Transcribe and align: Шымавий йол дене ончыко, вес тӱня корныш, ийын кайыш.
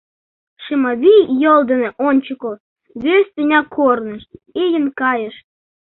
Шымавий 0.63 1.23
йол 1.43 1.61
дене 1.69 1.89
ончыко, 2.07 2.51
вес 3.03 3.25
тӱня 3.33 3.61
корныш, 3.75 4.23
ийын 4.63 4.85
кайыш. 4.99 5.35